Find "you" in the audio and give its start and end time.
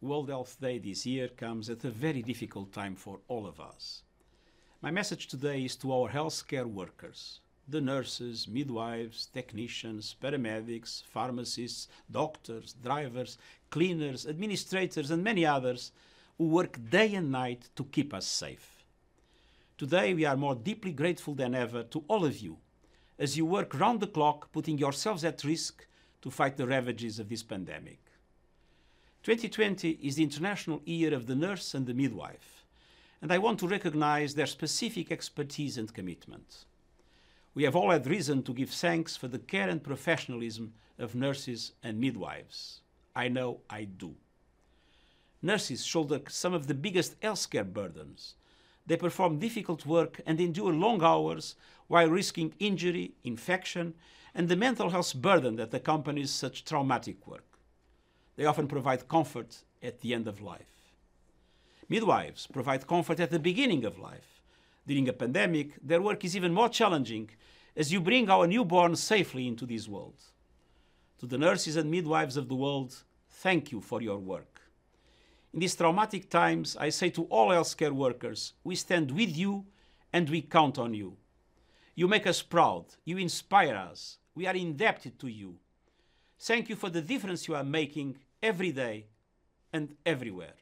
22.38-22.58, 23.36-23.44, 67.92-68.00, 73.72-73.80, 79.36-79.66, 80.94-81.16, 81.96-82.06, 83.04-83.18, 85.26-85.56, 86.68-86.76, 87.48-87.56